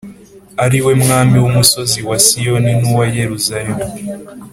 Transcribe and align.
ari 0.65 0.79
we 0.85 0.91
mwami 1.03 1.35
w’umusozi 1.43 1.99
wa 2.09 2.17
Siyoni 2.25 2.71
n’uwa 2.79 3.05
Yeruzalemu 3.17 3.87